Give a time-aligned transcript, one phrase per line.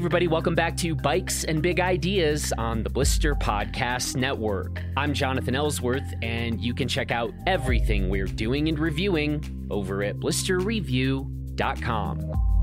[0.00, 4.82] everybody, welcome back to Bikes and Big Ideas on the Blister Podcast Network.
[4.96, 10.16] I'm Jonathan Ellsworth, and you can check out everything we're doing and reviewing over at
[10.16, 12.59] blisterreview.com.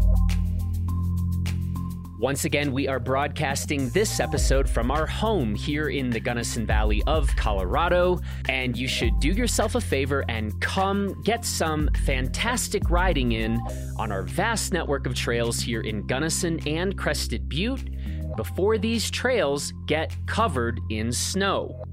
[2.20, 7.04] Once again, we are broadcasting this episode from our home here in the Gunnison Valley
[7.06, 8.20] of Colorado.
[8.50, 13.62] And you should do yourself a favor and come get some fantastic riding in
[13.97, 17.88] on our vast network of trails here in Gunnison and Crested Butte
[18.36, 21.87] before these trails get covered in snow.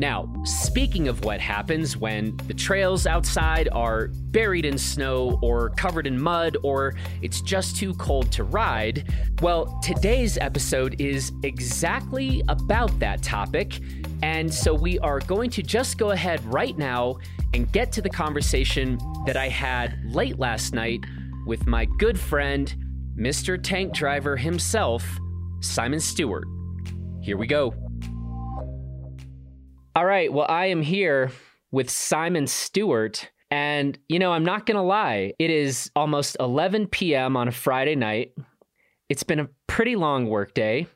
[0.00, 6.06] Now, speaking of what happens when the trails outside are buried in snow or covered
[6.06, 12.98] in mud or it's just too cold to ride, well, today's episode is exactly about
[12.98, 13.80] that topic.
[14.22, 17.18] And so we are going to just go ahead right now
[17.52, 21.00] and get to the conversation that I had late last night
[21.44, 22.74] with my good friend,
[23.18, 23.62] Mr.
[23.62, 25.06] Tank Driver himself,
[25.60, 26.46] Simon Stewart.
[27.20, 27.89] Here we go.
[29.96, 30.32] All right.
[30.32, 31.32] Well, I am here
[31.72, 33.28] with Simon Stewart.
[33.50, 37.36] And, you know, I'm not going to lie, it is almost 11 p.m.
[37.36, 38.32] on a Friday night.
[39.08, 40.86] It's been a pretty long workday.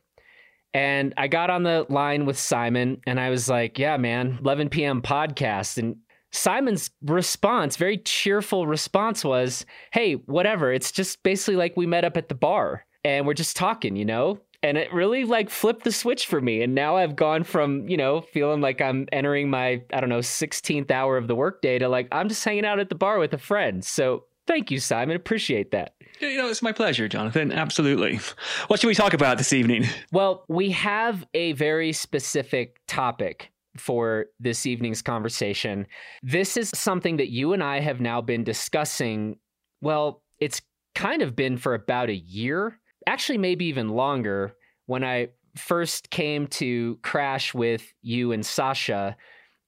[0.73, 4.69] And I got on the line with Simon and I was like, yeah, man, 11
[4.69, 5.03] p.m.
[5.03, 5.79] podcast.
[5.79, 5.97] And
[6.31, 10.73] Simon's response, very cheerful response was, hey, whatever.
[10.73, 14.05] It's just basically like we met up at the bar and we're just talking, you
[14.05, 14.41] know?
[14.65, 16.63] And it really like flipped the switch for me.
[16.63, 20.21] And now i've gone from you know feeling like i'm entering my i don't know
[20.21, 23.35] 16th hour of the workday to like i'm just hanging out at the bar with
[23.35, 23.85] a friend.
[23.85, 25.17] So thank you simon.
[25.17, 25.95] Appreciate that.
[26.21, 27.53] You know it's my pleasure jonathan.
[27.53, 28.21] Absolutely.
[28.69, 29.85] What should we talk about this evening?
[30.11, 35.87] Well we have a very specific topic for this evening's conversation.
[36.23, 39.37] This is something that you and i have now been discussing.
[39.83, 40.63] Well it's
[40.95, 44.55] kind of been for about a year actually maybe even longer
[44.87, 49.17] when I first came to crash with you and Sasha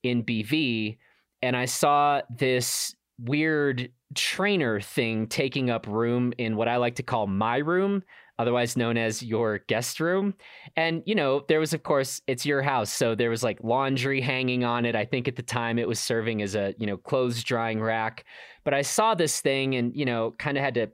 [0.02, 0.98] in BV
[1.42, 7.02] and I saw this weird trainer thing taking up room in what I like to
[7.02, 8.02] call my room,
[8.38, 10.34] otherwise known as your guest room.
[10.76, 12.90] And, you know, there was, of course, it's your house.
[12.90, 14.96] So there was like laundry hanging on it.
[14.96, 18.24] I think at the time it was serving as a, you know, clothes drying rack.
[18.64, 20.90] But I saw this thing and, you know, kind of had to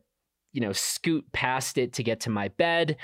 [0.52, 2.96] you know, scoot past it to get to my bed.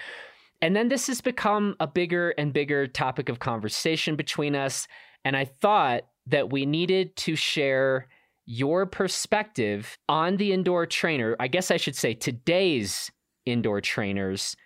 [0.60, 4.88] And then this has become a bigger and bigger topic of conversation between us.
[5.24, 8.08] And I thought that we needed to share
[8.44, 11.36] your perspective on the indoor trainer.
[11.38, 13.10] I guess I should say today's
[13.46, 14.56] indoor trainers,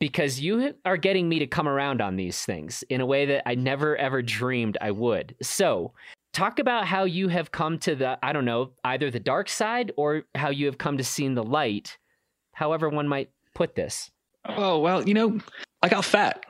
[0.00, 3.48] because you are getting me to come around on these things in a way that
[3.48, 5.34] I never ever dreamed I would.
[5.40, 5.92] So
[6.32, 9.92] talk about how you have come to the, I don't know, either the dark side
[9.96, 11.96] or how you have come to seeing the light
[12.54, 14.10] however one might put this.
[14.46, 15.38] Oh, well, you know,
[15.82, 16.44] I got fat.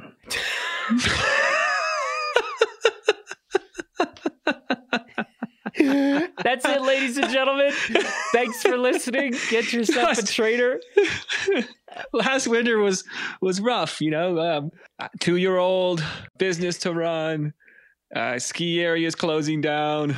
[6.45, 7.73] That's it, ladies and gentlemen.
[8.33, 9.35] Thanks for listening.
[9.51, 10.81] Get yourself a trainer.
[12.13, 13.05] Last winter was
[13.41, 14.39] was rough, you know.
[14.39, 14.71] Um,
[15.21, 16.05] two year old
[16.39, 17.55] business to run,
[18.15, 20.17] uh, ski areas closing down.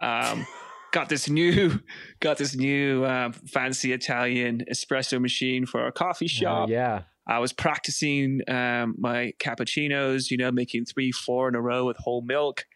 [0.00, 0.46] Um,
[0.92, 1.80] got this new
[2.20, 6.68] got this new uh, fancy Italian espresso machine for our coffee oh, shop.
[6.68, 7.02] Uh, yeah.
[7.28, 11.96] I was practicing um, my cappuccinos, you know, making three, four in a row with
[11.96, 12.66] whole milk.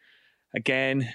[0.57, 1.09] Again,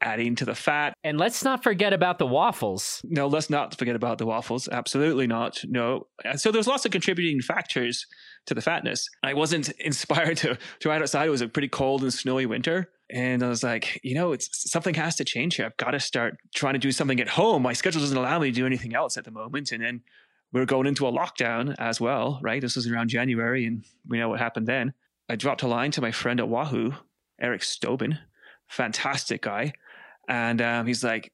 [0.00, 0.94] adding to the fat.
[1.04, 3.00] And let's not forget about the waffles.
[3.04, 4.68] No, let's not forget about the waffles.
[4.68, 5.62] Absolutely not.
[5.64, 6.08] No.
[6.36, 8.06] So there's lots of contributing factors
[8.46, 9.08] to the fatness.
[9.22, 11.26] I wasn't inspired to, to ride outside.
[11.26, 12.90] It was a pretty cold and snowy winter.
[13.10, 15.66] And I was like, you know, it's something has to change here.
[15.66, 17.62] I've got to start trying to do something at home.
[17.62, 19.70] My schedule doesn't allow me to do anything else at the moment.
[19.70, 20.02] And then
[20.52, 22.60] we are going into a lockdown as well, right?
[22.60, 24.94] This was around January, and we know what happened then.
[25.28, 26.94] I dropped a line to my friend at Wahoo,
[27.40, 28.18] Eric Stobin,
[28.68, 29.72] fantastic guy,
[30.28, 31.32] and um, he's like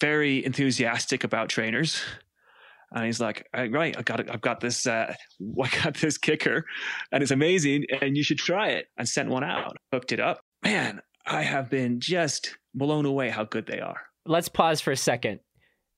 [0.00, 2.02] very enthusiastic about trainers.
[2.92, 5.14] And he's like, right, I got, I've got this, uh,
[5.62, 6.62] I got this KICKR,
[7.12, 8.86] and it's amazing, and you should try it.
[8.98, 10.40] And sent one out, hooked it up,
[10.70, 14.02] man, I have been just blown away how good they are.
[14.24, 15.40] Let's pause for a second.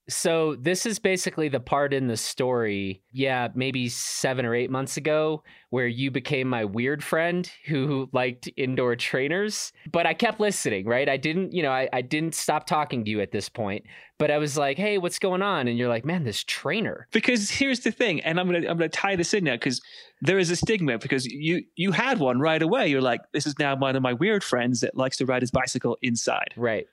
[0.08, 4.96] So, this is basically the part in the story, yeah, maybe seven or eight months
[4.96, 9.72] ago, where you became my weird friend who liked indoor trainers.
[9.92, 11.08] But I kept listening, right?
[11.08, 13.84] I didn't, you know, I, I didn't stop talking to you at this point.
[14.18, 15.68] But I was like, hey, what's going on?
[15.68, 17.06] And you're like, man, this trainer.
[17.12, 19.80] Because here's the thing, and I'm gonna I'm gonna tie this in now because
[20.20, 22.88] there is a stigma because you you had one right away.
[22.88, 25.50] You're like, this is now one of my weird friends that likes to ride his
[25.50, 26.54] bicycle inside.
[26.56, 26.86] Right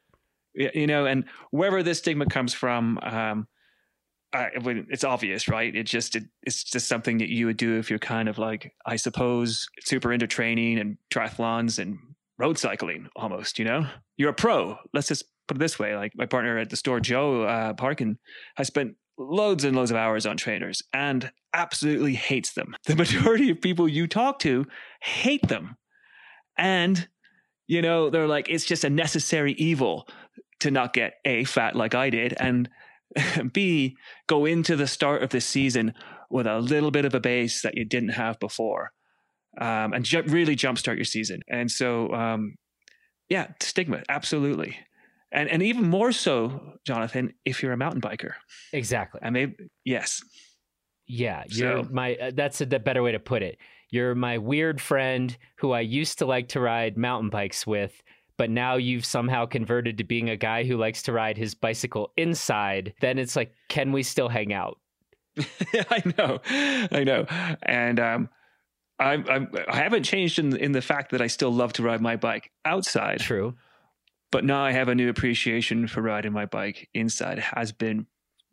[0.53, 3.47] you know, and wherever this stigma comes from, um,
[4.33, 5.75] I, it's obvious, right?
[5.75, 8.73] It just it, it's just something that you would do if you're kind of like,
[8.85, 11.97] I suppose, super into training and triathlons and
[12.37, 13.57] road cycling, almost.
[13.57, 13.87] You know,
[14.17, 14.77] you're a pro.
[14.93, 18.19] Let's just put it this way: like my partner at the store, Joe uh, Parkin,
[18.55, 22.75] has spent loads and loads of hours on trainers and absolutely hates them.
[22.85, 24.65] The majority of people you talk to
[25.01, 25.75] hate them,
[26.55, 27.07] and
[27.65, 30.07] you know they're like, it's just a necessary evil
[30.59, 32.69] to not get a fat like I did, and
[33.53, 33.95] B,
[34.27, 35.93] go into the start of the season
[36.29, 38.91] with a little bit of a base that you didn't have before,
[39.59, 41.41] um, and ju- really jumpstart your season.
[41.47, 42.55] And so, um,
[43.29, 44.77] yeah, stigma, absolutely.
[45.31, 48.33] And and even more so, Jonathan, if you're a mountain biker.
[48.73, 49.21] Exactly.
[49.23, 50.21] I mean, yes.
[51.07, 52.15] Yeah, you're so, my.
[52.15, 53.57] Uh, that's a, the better way to put it.
[53.91, 58.03] You're my weird friend who I used to like to ride mountain bikes with,
[58.39, 62.13] but now you've somehow converted to being a guy who likes to ride his bicycle
[62.15, 64.79] inside, then it's like, can we still hang out?
[65.73, 66.39] I know,
[66.89, 67.25] I know,
[67.61, 68.29] and um,
[68.97, 71.99] I, I'm, I haven't changed in in the fact that I still love to ride
[71.99, 73.19] my bike outside.
[73.19, 73.55] True,
[74.31, 77.39] but now I have a new appreciation for riding my bike inside.
[77.39, 78.07] It has been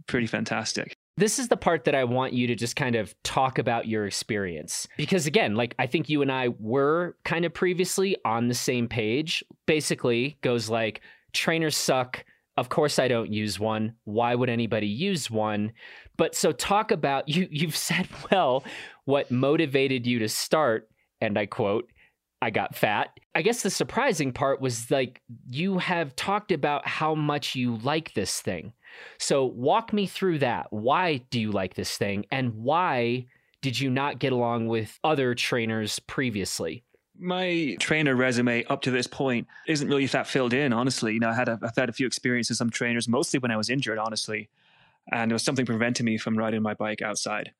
[0.08, 0.96] pretty fantastic.
[1.18, 4.06] This is the part that I want you to just kind of talk about your
[4.06, 4.86] experience.
[4.98, 8.86] Because again, like I think you and I were kind of previously on the same
[8.86, 9.42] page.
[9.64, 11.00] Basically, goes like
[11.32, 12.24] trainers suck.
[12.58, 13.94] Of course I don't use one.
[14.04, 15.72] Why would anybody use one?
[16.18, 18.64] But so talk about you you've said well
[19.06, 20.90] what motivated you to start
[21.20, 21.90] and I quote
[22.42, 23.18] I got fat.
[23.34, 28.12] I guess the surprising part was like you have talked about how much you like
[28.12, 28.72] this thing.
[29.18, 30.68] So walk me through that.
[30.70, 33.26] Why do you like this thing and why
[33.62, 36.84] did you not get along with other trainers previously?
[37.18, 41.14] My trainer resume up to this point isn't really that filled in, honestly.
[41.14, 43.50] You know, I had a, I've had a few experiences with some trainers, mostly when
[43.50, 44.50] I was injured, honestly,
[45.10, 47.52] and there was something preventing me from riding my bike outside.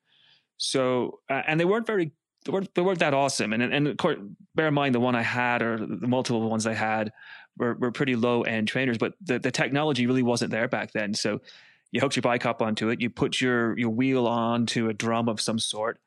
[0.58, 2.12] So, uh, and they weren't very
[2.44, 3.52] they weren't, they weren't that awesome.
[3.52, 4.18] And and of course,
[4.54, 7.12] bear in mind the one I had or the multiple ones I had
[7.56, 11.14] were, were pretty low end trainers, but the, the technology really wasn't there back then.
[11.14, 11.40] So
[11.90, 15.28] you hooked your bike up onto it, you put your your wheel onto a drum
[15.28, 16.00] of some sort,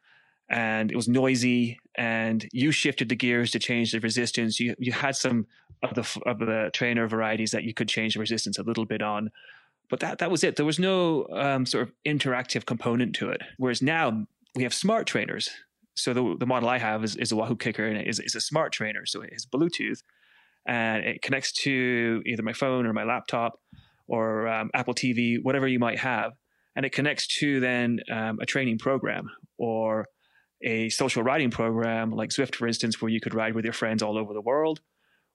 [0.50, 1.80] and it was noisy.
[1.96, 4.60] And you shifted the gears to change the resistance.
[4.60, 5.48] You you had some
[5.84, 9.02] of the of the trainer varieties that you could change the resistance a little bit
[9.02, 9.32] on,
[9.90, 10.58] but that that was it.
[10.58, 13.42] There was no um, sort of interactive component to it.
[13.58, 15.50] Whereas now we have smart trainers
[16.00, 18.36] so the, the model I have is, is a Wahoo KICKR and it is, is
[18.36, 19.06] a smart trainer.
[19.06, 20.02] So it has Bluetooth
[20.68, 23.60] and it connects to either my phone or my laptop
[24.08, 26.34] or um, Apple TV, whatever you might have.
[26.76, 30.08] And it connects to then um, a training program or
[30.62, 34.04] a social riding program like Zwift, for instance, where you could ride with your friends
[34.04, 34.82] all over the world.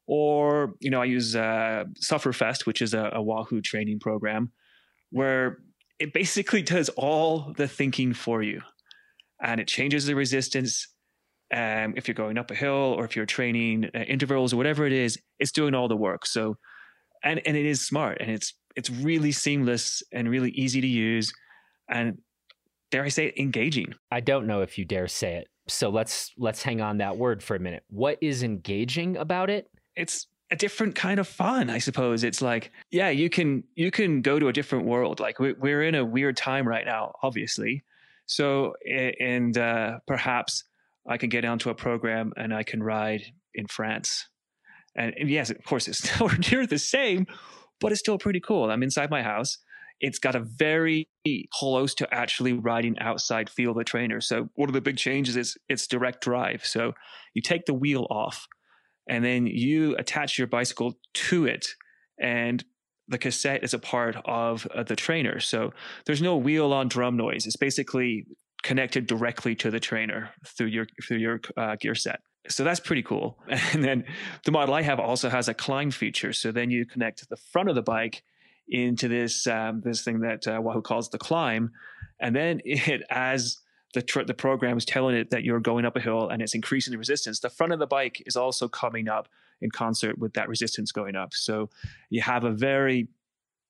[0.07, 4.53] Or, you know, I use uh, Sufferfest, which is a, a Wahoo training program
[5.11, 5.59] where
[5.99, 8.61] it basically does all the thinking for you
[9.43, 10.89] and it changes the resistance.
[11.53, 14.87] Um, if you're going up a hill or if you're training uh, intervals or whatever
[14.87, 16.27] it is, it's doing all the work.
[16.27, 16.57] So,
[17.23, 21.33] and and it is smart and it's it's really seamless and really easy to use,
[21.89, 22.19] and
[22.91, 23.95] dare I say it, engaging.
[24.11, 25.49] I don't know if you dare say it.
[25.69, 27.85] So let's let's hang on that word for a minute.
[27.89, 29.71] What is engaging about it?
[29.97, 32.23] It's a different kind of fun, I suppose.
[32.23, 35.21] It's like, yeah, you can you can go to a different world.
[35.21, 37.83] Like we're in a weird time right now, obviously,
[38.27, 38.75] so,
[39.21, 40.65] and uh, perhaps
[41.09, 43.23] I can get onto a program and I can ride
[43.55, 44.29] in France.
[44.97, 47.27] And, yes, of course, it's nowhere near the same,
[47.81, 48.71] but it's still pretty cool.
[48.71, 49.59] I'm inside my house.
[50.01, 51.09] It's got a very
[51.53, 54.21] close to actually riding outside feel of the trainer.
[54.21, 56.65] So one of the big changes is it's direct drive.
[56.65, 56.93] So
[57.33, 58.47] you take the wheel off
[59.09, 61.67] and then you attach your bicycle to it
[62.21, 62.65] and
[63.09, 65.41] the cassette is a part of uh, the trainer.
[65.41, 65.73] So
[66.07, 67.47] there's no wheel on drum noise.
[67.47, 68.27] It's basically
[68.65, 72.21] connected directly to the trainer through your through your uh, gear set.
[72.49, 73.39] So that's pretty cool.
[73.73, 74.05] And then
[74.45, 76.33] the model I have also has a climb feature.
[76.33, 78.25] So then you connect the front of the bike
[78.67, 81.71] into this um, this thing that uh, Wahoo calls the climb,
[82.19, 83.59] and then it as
[83.93, 86.55] the tr- the program is telling it that you're going up a hill and it's
[86.55, 87.41] increasing the resistance.
[87.41, 89.29] The front of the bike is also coming up
[89.61, 91.33] in concert with that resistance going up.
[91.33, 91.71] So
[92.11, 93.07] you have a very,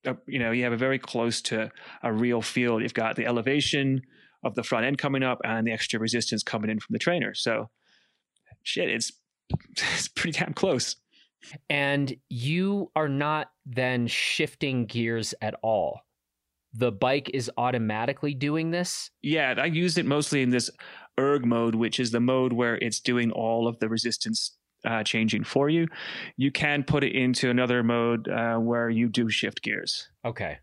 [0.07, 1.71] uh, you know, you have a very close to
[2.03, 2.81] a real field.
[2.81, 4.03] You've got the elevation
[4.45, 7.35] of the front end coming up and the extra resistance coming in from the trainer.
[7.35, 7.71] So
[8.63, 9.13] shit, it's
[9.77, 10.97] it's pretty damn close.
[11.69, 16.01] And you are not then shifting gears at all.
[16.73, 19.11] The bike is automatically doing this?
[19.23, 20.71] Yeah, I use it mostly in this
[21.21, 25.45] erg mode, which is the mode where it's doing all of the resistance uh, changing
[25.45, 25.87] for you.
[26.37, 30.09] You can put it into another mode uh, where you do shift gears.
[30.25, 30.59] Okay.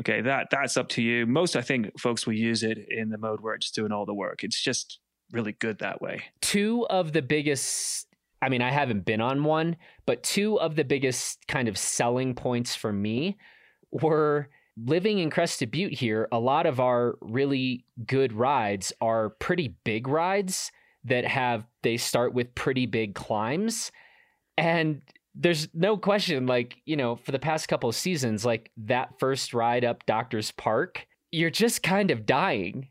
[0.00, 1.26] Okay, that that's up to you.
[1.26, 4.14] Most I think folks will use it in the mode where it's doing all the
[4.14, 4.44] work.
[4.44, 4.98] It's just
[5.32, 6.22] really good that way.
[6.40, 8.06] Two of the biggest
[8.42, 12.34] I mean, I haven't been on one, but two of the biggest kind of selling
[12.34, 13.38] points for me
[13.90, 16.28] were living in Crested Butte here.
[16.32, 20.70] A lot of our really good rides are pretty big rides
[21.04, 23.90] that have, they start with pretty big climbs.
[24.58, 25.00] And
[25.38, 29.52] there's no question, like, you know, for the past couple of seasons, like that first
[29.52, 32.88] ride up Doctor's Park, you're just kind of dying.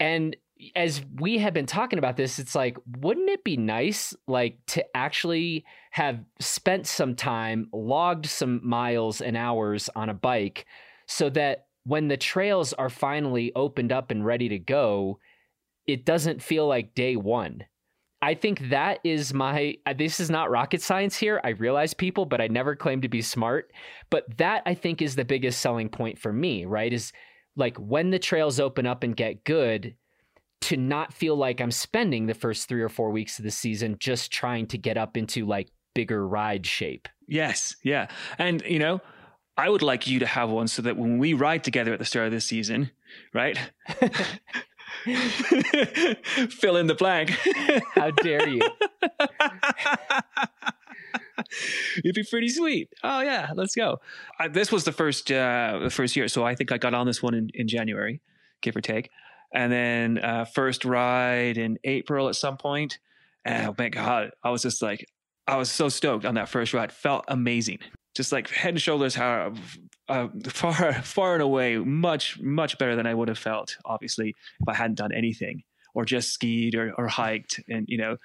[0.00, 0.36] And
[0.74, 4.84] as we have been talking about this, it's like, wouldn't it be nice, like, to
[4.96, 10.66] actually have spent some time, logged some miles and hours on a bike
[11.06, 15.18] so that when the trails are finally opened up and ready to go,
[15.86, 17.64] it doesn't feel like day one.
[18.24, 19.76] I think that is my.
[19.84, 21.42] Uh, this is not rocket science here.
[21.44, 23.70] I realize people, but I never claim to be smart.
[24.08, 26.90] But that I think is the biggest selling point for me, right?
[26.90, 27.12] Is
[27.54, 29.94] like when the trails open up and get good,
[30.62, 33.96] to not feel like I'm spending the first three or four weeks of the season
[33.98, 37.06] just trying to get up into like bigger ride shape.
[37.28, 37.76] Yes.
[37.84, 38.06] Yeah.
[38.38, 39.02] And, you know,
[39.58, 42.06] I would like you to have one so that when we ride together at the
[42.06, 42.90] start of this season,
[43.34, 43.58] right?
[46.50, 47.30] Fill in the blank.
[47.94, 48.62] How dare you?
[51.98, 52.88] It'd be pretty sweet.
[53.02, 54.00] Oh yeah, let's go.
[54.40, 57.06] Uh, this was the first uh, the first year, so I think I got on
[57.06, 58.20] this one in, in January,
[58.62, 59.10] give or take,
[59.52, 62.98] and then uh, first ride in April at some point.
[63.44, 65.06] And oh my god, I was just like,
[65.46, 66.92] I was so stoked on that first ride.
[66.92, 67.80] Felt amazing,
[68.14, 69.52] just like head and shoulders how
[70.08, 73.76] uh, far far and away much much better than I would have felt.
[73.84, 75.62] Obviously, if I hadn't done anything
[75.94, 78.16] or just skied or, or hiked, and you know,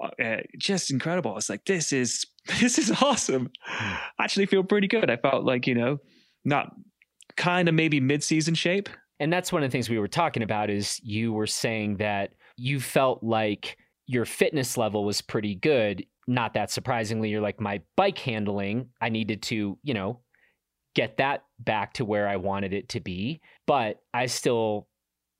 [0.00, 1.36] uh, just incredible.
[1.36, 2.26] It's like this is
[2.60, 3.50] this is awesome.
[3.66, 5.10] I actually feel pretty good.
[5.10, 5.98] I felt like you know,
[6.44, 6.72] not
[7.36, 8.88] kind of maybe mid season shape.
[9.20, 12.32] And that's one of the things we were talking about is you were saying that
[12.56, 16.04] you felt like your fitness level was pretty good.
[16.26, 20.20] Not that surprisingly, you're like my bike handling, I needed to, you know,
[20.94, 24.88] get that back to where I wanted it to be, but I still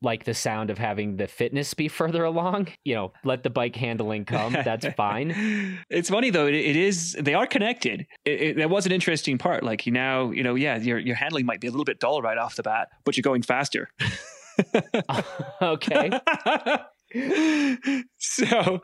[0.03, 2.69] like the sound of having the fitness be further along.
[2.85, 4.53] You know, let the bike handling come.
[4.53, 5.79] That's fine.
[5.89, 6.47] it's funny though.
[6.47, 7.17] It, it is.
[7.19, 8.07] They are connected.
[8.25, 9.63] It, it, that was an interesting part.
[9.63, 12.21] Like you now, you know, yeah, your your handling might be a little bit dull
[12.21, 13.89] right off the bat, but you're going faster.
[15.63, 16.11] okay.
[18.19, 18.81] so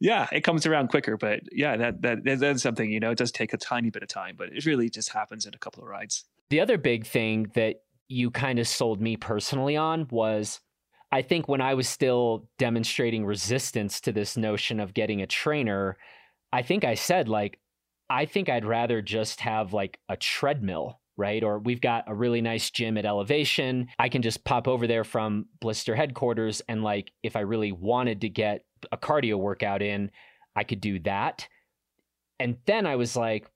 [0.00, 3.32] yeah it comes around quicker but yeah that, that that's something you know it does
[3.32, 5.88] take a tiny bit of time but it really just happens in a couple of
[5.88, 6.24] rides.
[6.50, 10.60] The other big thing that you kind of sold me personally on was
[11.12, 15.96] I think when I was still demonstrating resistance to this notion of getting a trainer,
[16.52, 17.58] I think I said, like,
[18.10, 21.42] I think I'd rather just have like a treadmill, right?
[21.42, 23.88] Or we've got a really nice gym at elevation.
[23.98, 26.62] I can just pop over there from Blister headquarters.
[26.68, 30.10] And like, if I really wanted to get a cardio workout in,
[30.56, 31.46] I could do that.
[32.40, 33.50] And then I was like,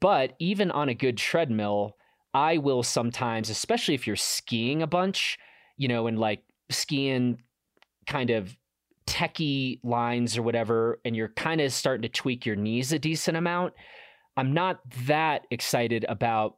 [0.00, 1.96] but even on a good treadmill,
[2.32, 5.38] I will sometimes, especially if you're skiing a bunch,
[5.76, 7.42] you know, and like skiing
[8.06, 8.56] kind of
[9.06, 13.36] techie lines or whatever, and you're kind of starting to tweak your knees a decent
[13.36, 13.74] amount.
[14.36, 16.56] I'm not that excited about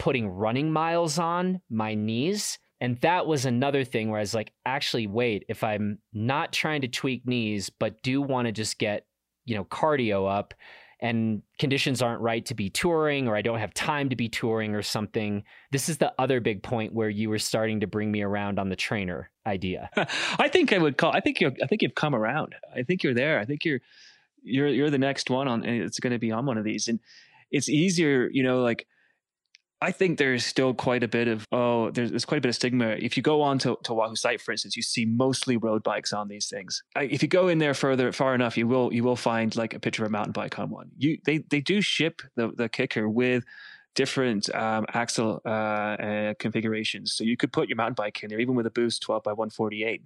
[0.00, 2.58] putting running miles on my knees.
[2.80, 6.80] And that was another thing where I was like, actually, wait, if I'm not trying
[6.80, 9.06] to tweak knees, but do want to just get,
[9.44, 10.54] you know, cardio up,
[11.02, 14.74] and conditions aren't right to be touring or I don't have time to be touring
[14.74, 15.44] or something.
[15.70, 18.68] This is the other big point where you were starting to bring me around on
[18.68, 19.88] the trainer idea.
[20.38, 22.54] I think I would call I think you I think you've come around.
[22.76, 23.38] I think you're there.
[23.38, 23.80] I think you're
[24.42, 27.00] you're you're the next one on it's going to be on one of these and
[27.50, 28.86] it's easier, you know, like
[29.82, 32.54] I think there's still quite a bit of oh, there's, there's quite a bit of
[32.54, 32.88] stigma.
[32.90, 36.12] If you go on to, to Wahoo site, for instance, you see mostly road bikes
[36.12, 36.82] on these things.
[36.96, 39.80] If you go in there further far enough, you will you will find like a
[39.80, 40.90] picture of a mountain bike on one.
[40.98, 43.44] You they they do ship the the KICKR with
[43.94, 47.14] different um, axle uh, uh, configurations.
[47.14, 49.32] So you could put your mountain bike in there, even with a boost 12 by
[49.32, 50.02] 148.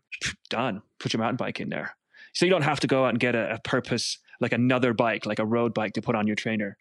[0.48, 0.82] Done.
[0.98, 1.96] Put your mountain bike in there.
[2.32, 5.26] So you don't have to go out and get a, a purpose like another bike,
[5.26, 6.76] like a road bike to put on your trainer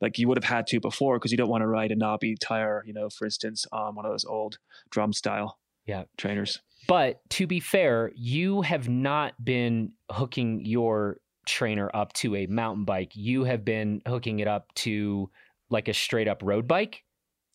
[0.00, 2.36] like you would have had to before because you don't want to ride a knobby
[2.36, 4.58] tire, you know, for instance, on one of those old
[4.90, 6.60] drum style yeah trainers.
[6.88, 12.84] But to be fair, you have not been hooking your trainer up to a mountain
[12.84, 13.12] bike.
[13.14, 15.30] You have been hooking it up to
[15.70, 17.02] like a straight up road bike.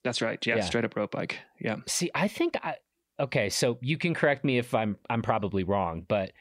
[0.03, 0.43] That's right.
[0.45, 0.63] Yeah, yeah.
[0.63, 1.39] straight up road bike.
[1.59, 1.77] Yeah.
[1.87, 2.75] See, I think I
[3.19, 6.31] okay, so you can correct me if I'm I'm probably wrong, but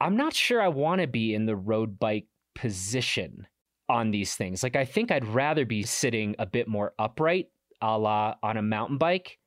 [0.00, 3.46] I'm not sure I want to be in the road bike position
[3.90, 4.62] on these things.
[4.62, 7.48] Like I think I'd rather be sitting a bit more upright,
[7.82, 9.38] a la on a mountain bike,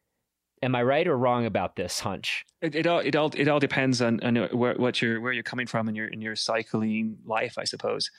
[0.63, 2.45] Am I right or wrong about this hunch?
[2.61, 5.33] It, it all it all it all depends on, on uh, where what you're where
[5.33, 8.09] you're coming from in your in your cycling life, I suppose.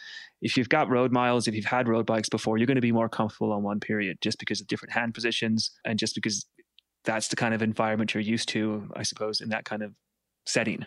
[0.42, 2.92] If you've got road miles, if you've had road bikes before, you're going to be
[2.92, 6.44] more comfortable on one period just because of different hand positions and just because
[7.04, 9.94] that's the kind of environment you're used to, I suppose, in that kind of
[10.44, 10.84] setting.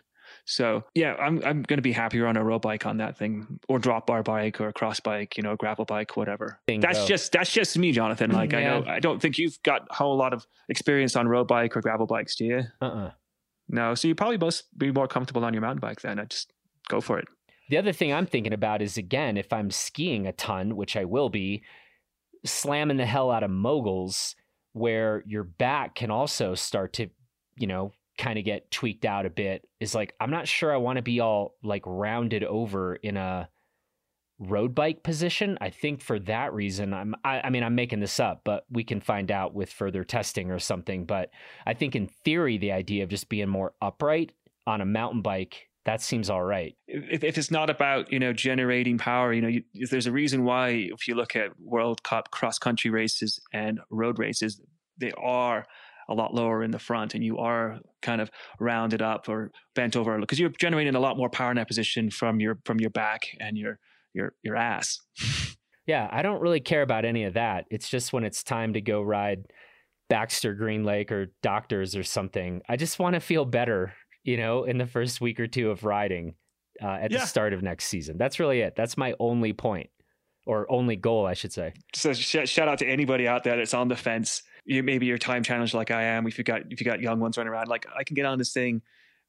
[0.49, 3.59] So yeah, I'm I'm going to be happier on a road bike on that thing,
[3.67, 6.57] or drop bar bike, or a cross bike, you know, gravel bike, whatever.
[6.65, 6.87] Bingo.
[6.87, 8.31] That's just that's just me, Jonathan.
[8.31, 11.49] Like I know I don't think you've got a whole lot of experience on road
[11.49, 12.61] bike or gravel bikes, do you?
[12.81, 13.11] Uh-uh.
[13.67, 16.17] No, so you probably both be more comfortable on your mountain bike then.
[16.17, 16.53] I just
[16.87, 17.27] go for it.
[17.69, 21.03] The other thing I'm thinking about is again, if I'm skiing a ton, which I
[21.03, 21.63] will be,
[22.45, 24.35] slamming the hell out of moguls,
[24.71, 27.09] where your back can also start to,
[27.57, 30.77] you know, kind of get tweaked out a bit, is like, I'm not sure I
[30.77, 33.49] want to be all like rounded over in a
[34.39, 35.57] road bike position.
[35.61, 38.83] I think for that reason, I'm, I, I mean, I'm making this up, but we
[38.83, 41.05] can find out with further testing or something.
[41.05, 41.31] But
[41.65, 44.31] I think in theory, the idea of just being more upright
[44.65, 46.75] on a mountain bike, that seems all right.
[46.87, 50.43] If, if it's not about you know generating power, you know, you, there's a reason
[50.43, 54.61] why if you look at World Cup cross country races and road races,
[54.97, 55.65] they are
[56.09, 59.95] a lot lower in the front, and you are kind of rounded up or bent
[59.95, 62.89] over because you're generating a lot more power in that position from your from your
[62.91, 63.79] back and your
[64.13, 64.99] your your ass.
[65.87, 67.63] Yeah, I don't really care about any of that.
[67.71, 69.45] It's just when it's time to go ride
[70.09, 72.61] Baxter Green Lake or Doctors or something.
[72.67, 73.93] I just want to feel better,
[74.25, 76.35] you know, in the first week or two of riding
[76.83, 77.19] uh, at Yeah.
[77.19, 78.17] the start of next season.
[78.17, 78.75] That's really it.
[78.75, 79.89] That's my only point
[80.45, 81.71] or only goal, I should say.
[81.95, 84.43] So sh- shout out to anybody out there that's on the fence.
[84.67, 86.27] You maybe you're time challenged like I am.
[86.27, 88.37] If you got if you got young ones running around, like I can get on
[88.37, 88.81] this thing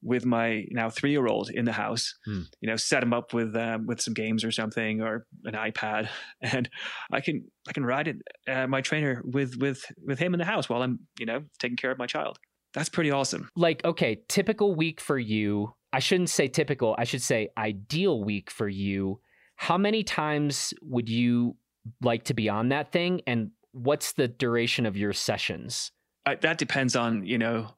[0.02, 2.14] with my now three year old in the house.
[2.24, 2.42] Hmm.
[2.60, 6.08] You know, set him up with um, with some games or something or an iPad,
[6.42, 6.68] and
[7.12, 8.16] I can I can ride it
[8.46, 11.76] uh, my trainer with with with him in the house while I'm you know taking
[11.76, 12.38] care of my child.
[12.74, 13.48] That's pretty awesome.
[13.56, 15.74] Like, okay, typical week for you.
[15.92, 19.20] I shouldn't say typical, I should say ideal week for you.
[19.56, 21.56] How many times would you
[22.02, 23.22] like to be on that thing?
[23.26, 25.92] And what's the duration of your sessions?
[26.26, 27.68] I, that depends on you know.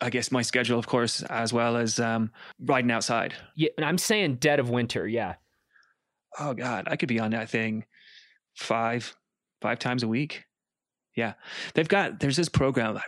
[0.00, 3.34] I guess my schedule, of course, as well as um, riding outside.
[3.54, 5.06] Yeah, and I'm saying dead of winter.
[5.06, 5.34] Yeah.
[6.40, 7.84] oh god i could be on that thing
[8.56, 9.14] five
[9.60, 10.44] five times a week
[11.14, 11.34] yeah
[11.74, 12.98] they've got there's this program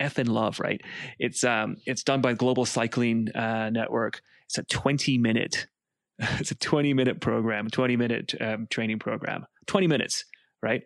[0.00, 0.80] F and love right
[1.18, 5.66] it's um it's done by global cycling uh, network it's a 20 minute
[6.18, 10.24] it's a 20 minute program 20 minute um, training program 20 minutes
[10.62, 10.82] right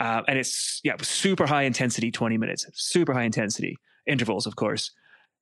[0.00, 3.76] uh, and it's yeah super high intensity 20 minutes super high intensity
[4.06, 4.90] intervals of course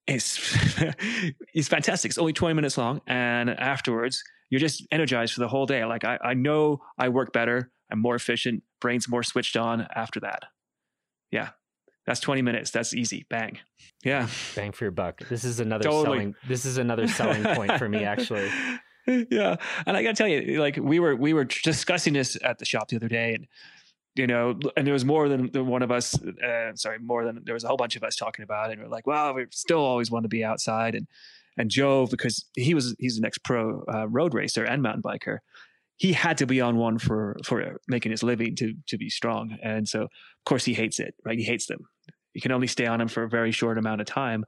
[0.06, 0.56] it's
[1.54, 5.64] it's fantastic it's only 20 minutes long and afterwards you're just energized for the whole
[5.64, 5.84] day.
[5.84, 7.70] Like I, I know I work better.
[7.90, 8.62] I'm more efficient.
[8.80, 10.44] Brain's more switched on after that.
[11.30, 11.50] Yeah.
[12.06, 12.70] That's 20 minutes.
[12.72, 13.26] That's easy.
[13.30, 13.58] Bang.
[14.04, 14.28] Yeah.
[14.56, 15.20] Bang for your buck.
[15.28, 16.04] This is another Totally.
[16.18, 16.34] selling.
[16.48, 18.50] This is another selling point for me, actually.
[19.06, 19.56] yeah.
[19.86, 22.88] And I gotta tell you, like we were we were discussing this at the shop
[22.88, 23.46] the other day and
[24.20, 26.14] you know, and there was more than, one of us.
[26.22, 28.74] Uh, sorry, more than there was a whole bunch of us talking about it.
[28.74, 30.94] And we're like, well, we still always want to be outside.
[30.94, 31.06] And
[31.56, 35.38] and Joe, because he was he's an ex pro uh, road racer and mountain biker,
[35.96, 39.56] he had to be on one for for making his living to to be strong.
[39.62, 41.14] And so, of course, he hates it.
[41.24, 41.38] Right?
[41.38, 41.86] He hates them.
[42.34, 44.44] You can only stay on them for a very short amount of time.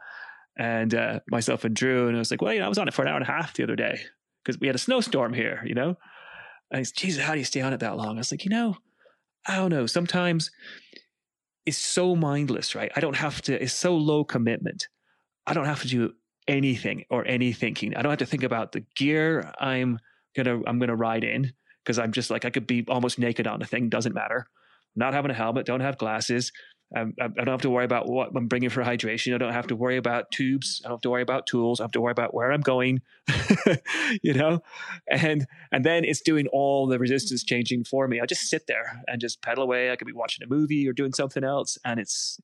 [0.58, 2.88] And uh, myself and Drew, and I was like, well, you know, I was on
[2.88, 4.00] it for an hour and a half the other day
[4.44, 5.62] because we had a snowstorm here.
[5.64, 5.96] You know,
[6.70, 8.16] and he's, Jesus, how do you stay on it that long?
[8.16, 8.76] I was like, you know,
[9.46, 9.86] I don't know.
[9.86, 10.50] Sometimes
[11.66, 12.92] it's so mindless, right?
[12.94, 13.62] I don't have to.
[13.62, 14.88] It's so low commitment.
[15.46, 16.12] I don't have to do
[16.48, 17.96] anything or any thinking.
[17.96, 19.98] I don't have to think about the gear I'm
[20.36, 21.52] gonna I'm gonna ride in
[21.84, 23.88] because I'm just like I could be almost naked on the thing.
[23.88, 24.46] Doesn't matter.
[24.94, 25.66] Not having a helmet.
[25.66, 26.52] Don't have glasses.
[26.94, 29.34] Um, I don't have to worry about what I'm bringing for hydration.
[29.34, 30.82] I don't have to worry about tubes.
[30.84, 31.80] I don't have to worry about tools.
[31.80, 33.00] I have to worry about where I'm going.
[34.22, 34.62] you know,
[35.08, 38.20] and and then it's doing all the resistance changing for me.
[38.20, 39.90] I just sit there and just pedal away.
[39.90, 42.38] I could be watching a movie or doing something else, and it's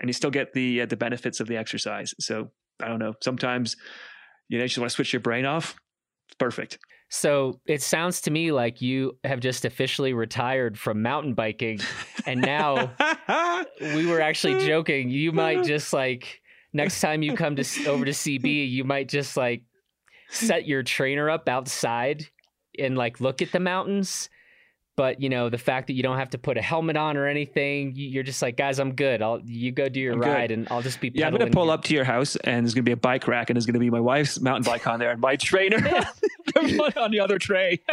[0.00, 2.14] and you still get the uh, the benefits of the exercise.
[2.20, 2.50] So
[2.82, 3.14] I don't know.
[3.22, 3.76] Sometimes
[4.48, 5.76] you know you just want to switch your brain off.
[6.28, 6.78] It's perfect.
[7.10, 11.80] So it sounds to me like you have just officially retired from mountain biking,
[12.26, 12.92] and now
[13.80, 15.08] we were actually joking.
[15.08, 16.42] You might just like
[16.72, 19.62] next time you come to over to CB, you might just like
[20.28, 22.26] set your trainer up outside
[22.78, 24.28] and like look at the mountains.
[24.98, 27.28] But you know the fact that you don't have to put a helmet on or
[27.28, 29.22] anything, you- you're just like, guys, I'm good.
[29.22, 30.26] I'll you go do your I'm good.
[30.28, 31.12] ride, and I'll just be.
[31.14, 33.28] Yeah, I'm gonna pull here." up to your house, and there's gonna be a bike
[33.28, 35.76] rack, and there's gonna be my wife's mountain bike on there, and my trainer
[36.96, 37.80] on the other tray.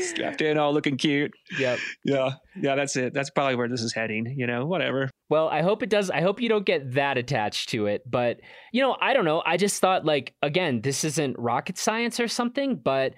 [0.00, 1.32] Strapped in, all looking cute.
[1.58, 1.78] Yep.
[2.04, 2.30] Yeah.
[2.60, 3.12] Yeah, that's it.
[3.14, 4.34] That's probably where this is heading.
[4.36, 5.10] You know, whatever.
[5.30, 6.10] Well, I hope it does.
[6.10, 8.02] I hope you don't get that attached to it.
[8.08, 8.40] But,
[8.72, 9.42] you know, I don't know.
[9.44, 13.14] I just thought, like, again, this isn't rocket science or something, but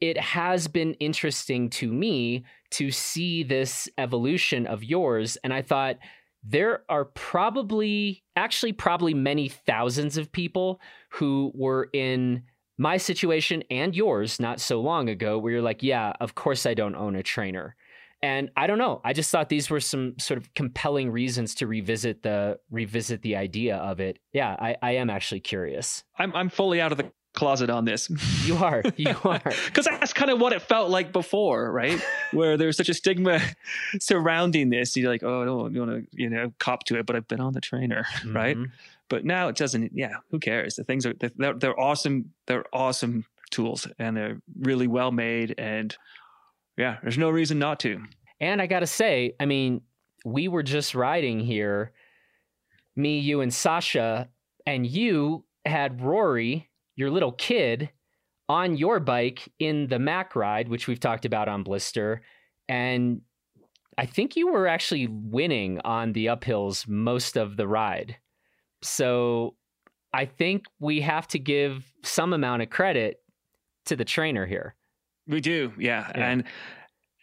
[0.00, 5.36] it has been interesting to me to see this evolution of yours.
[5.42, 5.98] And I thought,
[6.44, 10.80] there are probably, actually, probably many thousands of people
[11.10, 12.44] who were in
[12.78, 16.74] my situation and yours not so long ago where you're like, yeah, of course I
[16.74, 17.74] don't own a trainer.
[18.22, 19.00] And I don't know.
[19.04, 23.36] I just thought these were some sort of compelling reasons to revisit the revisit the
[23.36, 24.18] idea of it.
[24.32, 26.02] Yeah, I, I am actually curious.
[26.18, 28.10] I'm I'm fully out of the closet on this.
[28.44, 28.82] You are.
[28.96, 29.40] You are.
[29.66, 32.00] Because that's kind of what it felt like before, right?
[32.32, 33.40] Where there's such a stigma
[34.00, 34.96] surrounding this.
[34.96, 37.40] You're like, oh, I don't want to, you know, cop to it, but I've been
[37.40, 38.36] on the trainer, mm-hmm.
[38.36, 38.56] right?
[39.08, 39.92] But now it doesn't.
[39.94, 40.74] Yeah, who cares?
[40.74, 42.32] The things are they're, they're awesome.
[42.46, 45.54] They're awesome tools, and they're really well made.
[45.56, 45.96] And
[46.76, 48.02] yeah, there's no reason not to.
[48.40, 49.80] And I gotta say, I mean,
[50.26, 51.92] we were just riding here,
[52.96, 54.28] me, you, and Sasha,
[54.66, 56.67] and you had Rory,
[56.98, 57.90] your little kid,
[58.48, 62.22] on your bike in the Mac ride, which we've talked about on Blister,
[62.68, 63.20] and
[63.96, 68.16] I think you were actually winning on the uphills most of the ride.
[68.82, 69.54] So
[70.12, 73.20] I think we have to give some amount of credit
[73.86, 74.74] to the trainer here.
[75.28, 76.10] We do, yeah.
[76.14, 76.30] yeah.
[76.30, 76.44] And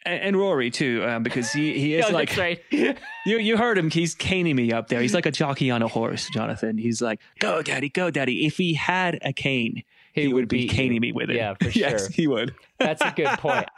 [0.06, 2.60] and Rory too, um, because he, he is like right.
[2.70, 2.94] you
[3.38, 3.90] you heard him.
[3.90, 5.00] He's caning me up there.
[5.00, 6.78] He's like a jockey on a horse, Jonathan.
[6.78, 9.82] He's like, "Go, daddy, go, daddy." If he had a cane,
[10.16, 11.36] he, he would, would, be caning me with it.
[11.36, 11.90] Yeah, for sure.
[11.90, 12.54] yes, he would.
[12.78, 13.68] That's a good point.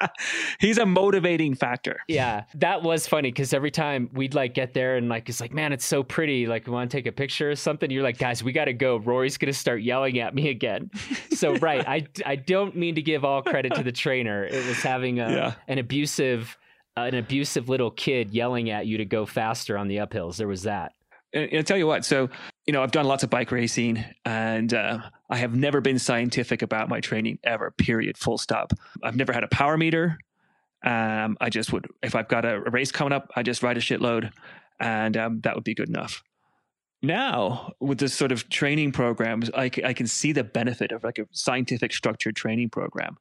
[0.60, 2.00] He's a motivating factor.
[2.08, 5.54] Yeah, that was funny because every time we'd like get there and like it's like,
[5.54, 6.46] man, it's so pretty.
[6.46, 7.90] Like, we want to take a picture or something.
[7.90, 8.98] You're like, guys, we got to go.
[8.98, 10.90] Rory's gonna start yelling at me again.
[11.30, 14.44] So right, I I don't mean to give all credit to the trainer.
[14.44, 15.54] It was having a, yeah.
[15.66, 16.56] an abusive.
[16.96, 20.36] Uh, an abusive little kid yelling at you to go faster on the uphills.
[20.36, 20.94] There was that.
[21.32, 22.04] And I'll tell you what.
[22.04, 22.28] So,
[22.66, 24.98] you know, I've done lots of bike racing, and uh,
[25.30, 27.70] I have never been scientific about my training ever.
[27.72, 28.16] Period.
[28.16, 28.72] Full stop.
[29.02, 30.18] I've never had a power meter.
[30.84, 33.80] Um, I just would, if I've got a, race coming up, I just ride a
[33.80, 34.30] shitload,
[34.78, 36.22] and um, that would be good enough.
[37.02, 41.18] Now, with this sort of training programs, I, I can see the benefit of like
[41.18, 43.16] a scientific structured training program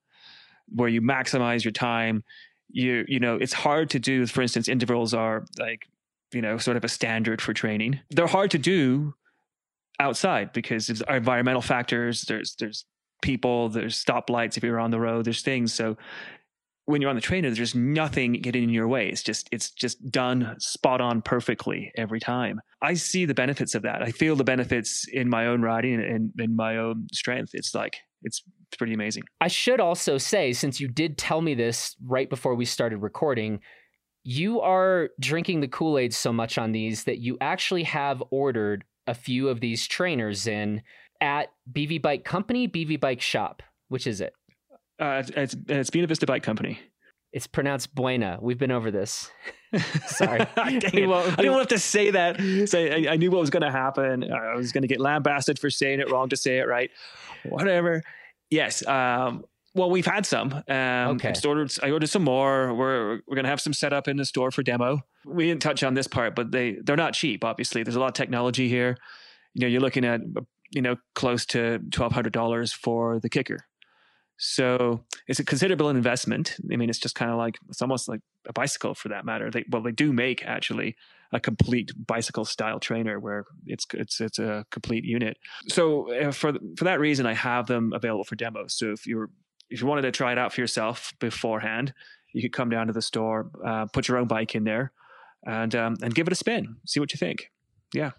[0.70, 2.24] where you maximize your time.
[2.70, 4.26] You, you know, it's hard to do.
[4.28, 5.88] For instance, intervals are like
[6.34, 8.00] you know, sort of a standard for training.
[8.10, 9.16] They're hard to do
[10.00, 12.24] outside because there's environmental factors.
[12.24, 12.86] There's there's
[13.22, 13.70] people.
[13.70, 15.26] There's stoplights if you're on the road.
[15.26, 15.74] There's things.
[15.74, 15.98] So
[16.86, 19.10] when you're on the trainer, there's just nothing getting in your way.
[19.10, 22.62] It's just it's just done spot on perfectly every time.
[22.82, 24.02] I see the benefits of that.
[24.02, 27.52] I feel the benefits in my own riding and in my own strength.
[27.54, 28.42] It's like it's
[28.78, 29.24] pretty amazing.
[29.42, 33.60] I should also say, since you did tell me this right before we started recording,
[34.24, 38.86] you are drinking the Kool Aid so much on these that you actually have ordered
[39.08, 40.82] a few of these trainers in
[41.22, 43.64] at BV Bike Company, BV Bike Shop.
[43.90, 44.34] Which is it?
[45.00, 46.80] Uh, it's it's Buena Vista Bike Company.
[47.32, 48.40] It's pronounced Buena.
[48.42, 49.30] We've been over this.
[50.08, 52.38] Sorry, I didn't have to say that.
[52.68, 54.32] Say I, I knew what was going to happen.
[54.32, 56.90] I was going to get lambasted for saying it wrong to say it right.
[57.44, 58.02] Whatever.
[58.50, 58.86] Yes.
[58.88, 59.44] Um,
[59.78, 60.52] well, we've had some.
[60.68, 61.30] Um, okay.
[61.30, 62.74] I ordered, I ordered some more.
[62.74, 65.02] We're we're gonna have some set up in the store for demo.
[65.26, 67.44] We didn't touch on this part, but they they're not cheap.
[67.44, 68.98] Obviously, there's a lot of technology here.
[69.54, 70.22] You know, you're looking at
[70.72, 73.60] you know close to twelve hundred dollars for the KICKR.
[74.38, 76.58] So it's a considerable investment.
[76.72, 79.50] I mean, it's just kind of like it's almost like a bicycle for that matter.
[79.50, 80.96] They well, they do make actually
[81.34, 85.38] a complete bicycle style trainer where it's it's it's a complete unit.
[85.68, 88.78] So uh, for for that reason, I have them available for demos.
[88.78, 89.30] So if you're
[89.70, 91.94] if you wanted to try it out for yourself beforehand,
[92.34, 94.92] you could come down to the store, uh, put your own bike in there,
[95.46, 96.78] and um, and give it a spin.
[96.86, 97.52] See what you think.
[97.94, 98.12] Yeah.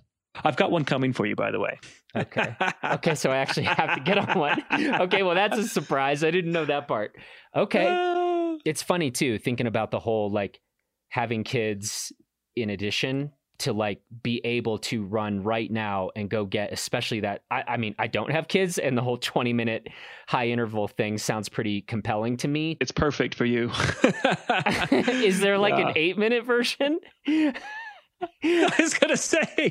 [0.44, 1.80] I've got one coming for you, by the way.
[2.16, 2.54] okay.
[2.84, 3.14] Okay.
[3.14, 4.64] So I actually have to get on one.
[4.72, 5.22] Okay.
[5.22, 6.24] Well, that's a surprise.
[6.24, 7.16] I didn't know that part.
[7.54, 7.86] Okay.
[7.86, 10.60] Uh, it's funny too, thinking about the whole like
[11.08, 12.12] having kids
[12.56, 17.42] in addition to like be able to run right now and go get especially that
[17.50, 19.88] I, I, mean i don't have kids and the whole 20 minute
[20.26, 23.70] high interval thing sounds pretty compelling to me it's perfect for you
[24.90, 25.88] is there like yeah.
[25.88, 26.98] an eight minute version
[28.42, 29.70] I was gonna say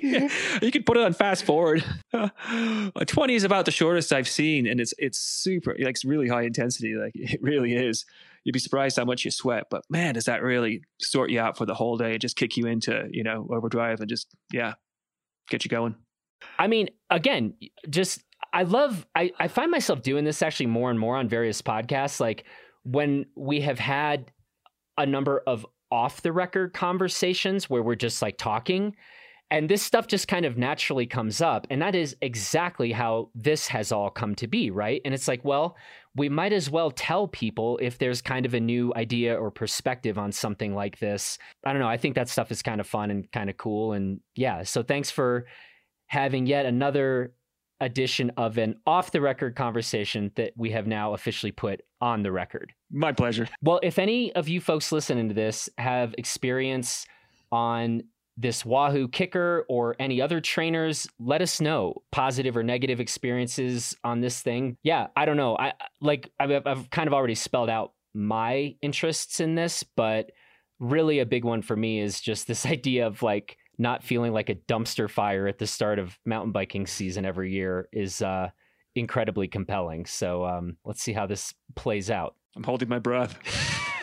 [0.62, 1.84] you could put it on fast forward.
[3.08, 6.44] Twenty is about the shortest I've seen, and it's it's super like it's really high
[6.44, 6.96] intensity.
[6.96, 8.06] Like it really is
[8.48, 9.66] you'd be surprised how much you sweat.
[9.70, 12.14] But man, does that really sort you out for the whole day?
[12.14, 14.76] and Just kick you into, you know, overdrive and just, yeah,
[15.50, 15.96] get you going.
[16.58, 17.56] I mean, again,
[17.90, 21.62] just I love I, I find myself doing this actually more and more on various
[21.62, 22.22] podcasts.
[22.22, 22.46] Like
[22.84, 24.32] when we have had
[24.98, 28.96] a number of off the record conversations where we're just like talking
[29.50, 33.68] and this stuff just kind of naturally comes up and that is exactly how this
[33.68, 35.76] has all come to be right and it's like well
[36.16, 40.18] we might as well tell people if there's kind of a new idea or perspective
[40.18, 43.12] on something like this i don't know i think that stuff is kind of fun
[43.12, 45.46] and kind of cool and yeah so thanks for
[46.08, 47.34] having yet another
[47.80, 52.32] edition of an off the record conversation that we have now officially put on the
[52.32, 52.74] record.
[52.92, 53.48] My pleasure.
[53.62, 57.06] Well, if any of you folks listening to this have experience
[57.52, 58.04] on
[58.38, 64.22] this Wahoo KICKR or any other trainers, let us know positive or negative experiences on
[64.22, 64.78] this thing.
[64.84, 65.58] Yeah, I don't know.
[65.58, 70.32] I like I've, I've kind of already spelled out my interests in this, but
[70.80, 74.50] really a big one for me is just this idea of like not feeling like
[74.50, 78.50] a dumpster fire at the start of mountain biking season every year is uh,
[78.96, 80.06] incredibly compelling.
[80.06, 82.36] So um, let's see how this plays out.
[82.56, 83.38] I'm holding my breath.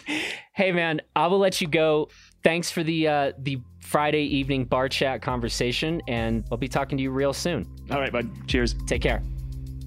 [0.54, 2.08] hey man, I will let you go.
[2.44, 7.02] Thanks for the uh, the Friday evening bar chat conversation, and I'll be talking to
[7.02, 7.68] you real soon.
[7.90, 8.28] All right, bud.
[8.48, 8.74] Cheers.
[8.86, 9.22] Take care.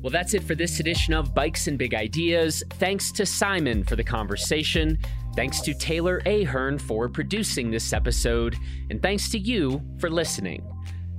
[0.02, 2.64] Well, that's it for this edition of Bikes and Big Ideas.
[2.74, 5.00] Thanks to Simon for the conversation.
[5.36, 8.56] Thanks to Taylor Ahern for producing this episode.
[8.92, 10.64] And thanks to you for listening.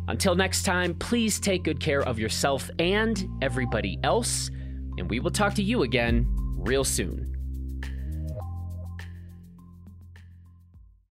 [0.07, 4.51] Until next time, please take good care of yourself and everybody else.
[4.97, 7.38] And we will talk to you again real soon.